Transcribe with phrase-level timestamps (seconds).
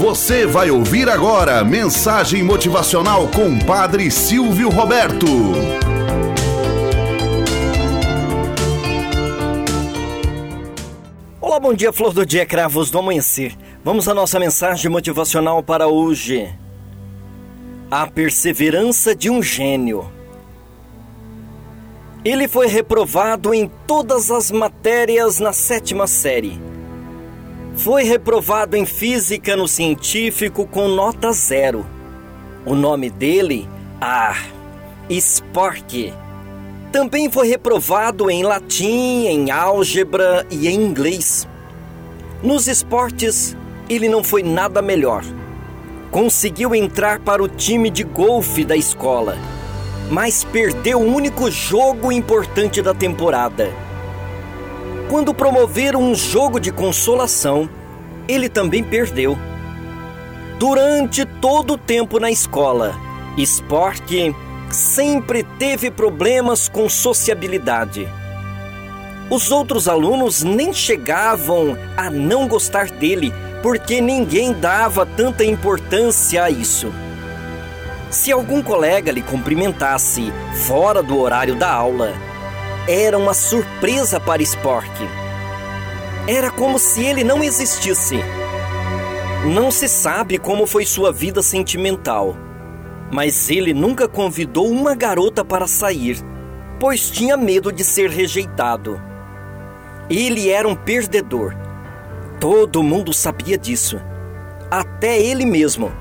[0.00, 5.26] Você vai ouvir agora mensagem motivacional com Padre Silvio Roberto.
[11.38, 13.54] Olá, bom dia, flor do dia, cravos do amanhecer.
[13.84, 16.50] Vamos à nossa mensagem motivacional para hoje.
[17.90, 20.10] A perseverança de um gênio.
[22.24, 26.69] Ele foi reprovado em todas as matérias na sétima série.
[27.74, 31.86] Foi reprovado em física no científico com nota zero.
[32.64, 33.68] O nome dele?
[34.00, 34.36] Ah,
[35.08, 36.12] Spork.
[36.92, 41.48] Também foi reprovado em latim, em álgebra e em inglês.
[42.42, 43.56] Nos esportes,
[43.88, 45.24] ele não foi nada melhor.
[46.10, 49.38] Conseguiu entrar para o time de golfe da escola
[50.10, 53.72] mas perdeu o único jogo importante da temporada.
[55.10, 57.68] Quando promoveram um jogo de consolação,
[58.28, 59.36] ele também perdeu.
[60.56, 62.94] Durante todo o tempo na escola,
[63.36, 64.32] Spork
[64.70, 68.08] sempre teve problemas com sociabilidade.
[69.28, 76.50] Os outros alunos nem chegavam a não gostar dele, porque ninguém dava tanta importância a
[76.50, 76.92] isso.
[78.12, 80.32] Se algum colega lhe cumprimentasse
[80.68, 82.29] fora do horário da aula,
[82.88, 84.90] era uma surpresa para Spork.
[86.26, 88.18] Era como se ele não existisse.
[89.52, 92.36] Não se sabe como foi sua vida sentimental,
[93.10, 96.18] mas ele nunca convidou uma garota para sair,
[96.78, 99.00] pois tinha medo de ser rejeitado.
[100.08, 101.54] Ele era um perdedor.
[102.38, 104.00] Todo mundo sabia disso,
[104.70, 105.92] até ele mesmo.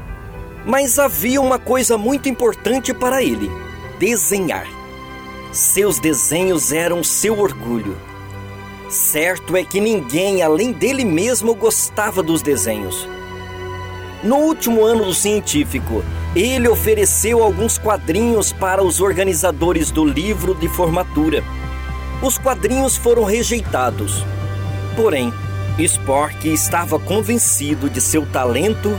[0.65, 3.49] Mas havia uma coisa muito importante para ele:
[3.99, 4.78] desenhar.
[5.51, 7.97] Seus desenhos eram seu orgulho.
[8.87, 13.07] Certo é que ninguém além dele mesmo gostava dos desenhos.
[14.23, 16.03] No último ano do científico,
[16.35, 21.43] ele ofereceu alguns quadrinhos para os organizadores do livro de formatura.
[22.21, 24.23] Os quadrinhos foram rejeitados.
[24.95, 25.33] Porém,
[25.79, 28.89] Spork estava convencido de seu talento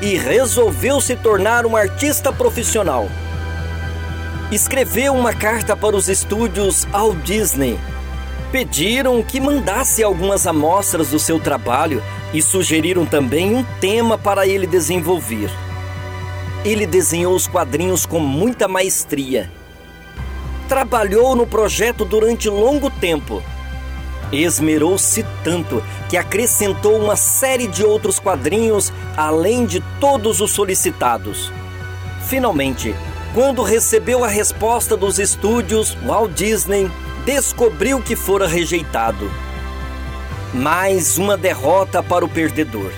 [0.00, 3.08] e resolveu se tornar um artista profissional.
[4.50, 7.78] Escreveu uma carta para os estúdios Walt Disney.
[8.52, 12.02] Pediram que mandasse algumas amostras do seu trabalho
[12.32, 15.50] e sugeriram também um tema para ele desenvolver.
[16.64, 19.50] Ele desenhou os quadrinhos com muita maestria.
[20.68, 23.42] Trabalhou no projeto durante longo tempo
[24.32, 31.52] Esmerou-se tanto que acrescentou uma série de outros quadrinhos além de todos os solicitados.
[32.26, 32.94] Finalmente,
[33.36, 36.90] quando recebeu a resposta dos estúdios, Walt Disney
[37.26, 39.30] descobriu que fora rejeitado.
[40.54, 42.90] Mais uma derrota para o perdedor.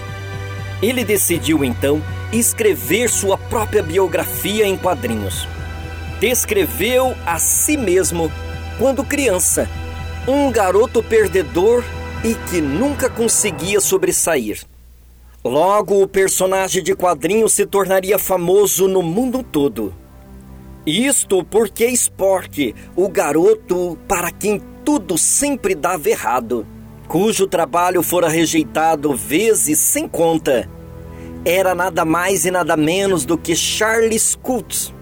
[0.80, 2.00] Ele decidiu então
[2.32, 5.48] escrever sua própria biografia em quadrinhos.
[6.20, 8.30] Descreveu a si mesmo
[8.78, 9.68] quando criança
[10.28, 11.82] um garoto perdedor
[12.22, 14.62] e que nunca conseguia sobressair.
[15.44, 19.92] Logo, o personagem de quadrinhos se tornaria famoso no mundo todo.
[20.88, 26.66] Isto porque Spork, o garoto para quem tudo sempre dava errado,
[27.06, 30.66] cujo trabalho fora rejeitado vezes sem conta,
[31.44, 34.94] era nada mais e nada menos do que Charles Schultz.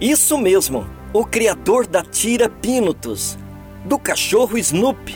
[0.00, 3.38] Isso mesmo, o criador da tira Pinutus,
[3.84, 5.14] do cachorro Snoopy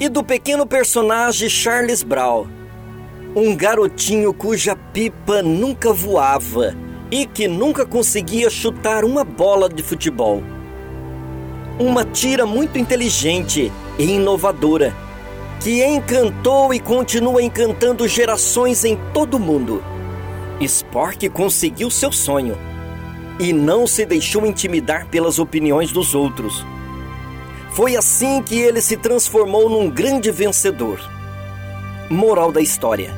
[0.00, 2.46] e do pequeno personagem Charles Brown,
[3.36, 10.42] um garotinho cuja pipa nunca voava e que nunca conseguia chutar uma bola de futebol.
[11.78, 14.94] Uma tira muito inteligente e inovadora
[15.60, 19.82] que encantou e continua encantando gerações em todo o mundo.
[20.60, 22.56] Spork conseguiu seu sonho
[23.40, 26.64] e não se deixou intimidar pelas opiniões dos outros.
[27.72, 31.00] Foi assim que ele se transformou num grande vencedor.
[32.10, 33.14] Moral da história: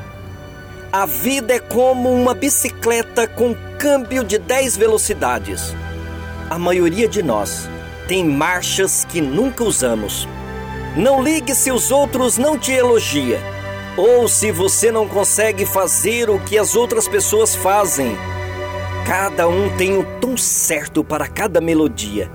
[0.92, 5.72] A vida é como uma bicicleta com câmbio de 10 velocidades.
[6.50, 7.68] A maioria de nós
[8.08, 10.26] tem marchas que nunca usamos.
[10.96, 13.38] Não ligue se os outros não te elogiam
[13.96, 18.18] ou se você não consegue fazer o que as outras pessoas fazem.
[19.06, 22.28] Cada um tem o tom certo para cada melodia.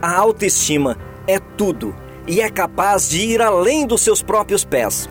[0.00, 0.96] A autoestima
[1.26, 1.94] é tudo
[2.26, 5.06] e é capaz de ir além dos seus próprios pés.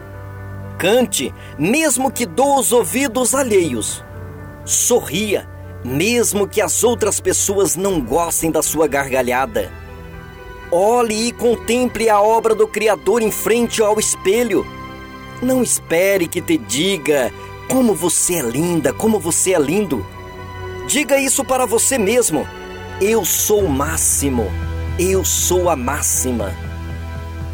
[0.84, 4.04] Cante, mesmo que doa os ouvidos alheios.
[4.66, 5.48] Sorria,
[5.82, 9.72] mesmo que as outras pessoas não gostem da sua gargalhada.
[10.70, 14.68] Olhe e contemple a obra do Criador em frente ao espelho.
[15.42, 17.32] Não espere que te diga
[17.70, 20.06] Como você é linda, como você é lindo.
[20.86, 22.46] Diga isso para você mesmo.
[23.00, 24.52] Eu sou o máximo.
[25.00, 26.73] Eu sou a máxima.